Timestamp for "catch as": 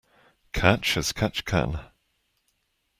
0.51-1.13